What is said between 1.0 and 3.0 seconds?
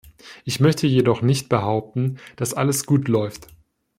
nicht behaupten, dass alles